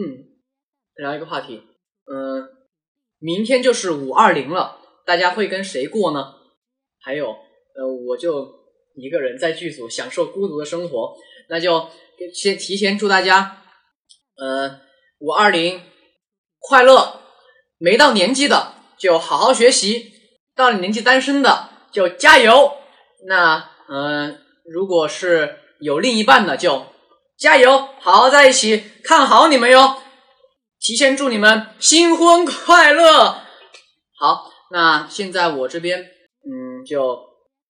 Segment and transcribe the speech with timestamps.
[0.00, 0.24] 嗯，
[0.94, 1.62] 聊一个话题，
[2.10, 2.48] 嗯、
[3.18, 6.36] 明天就是五二零了，大家会跟谁过呢？
[7.02, 8.48] 还有，呃，我就
[8.96, 11.14] 一个人在剧组享受孤独的生活，
[11.50, 11.88] 那就
[12.32, 13.62] 先提前祝大家，
[14.36, 14.80] 呃，
[15.18, 15.82] 五二零
[16.58, 17.20] 快乐！
[17.76, 20.12] 没到年纪的就好好学习，
[20.54, 22.72] 到了年纪单身的就加油。
[23.26, 26.86] 那，嗯、如果是有另一半的就
[27.40, 29.96] 加油，好好在一起，看好你们哟！
[30.78, 33.40] 提前祝你们新婚快乐。
[34.18, 37.29] 好，那现在我这边，嗯，就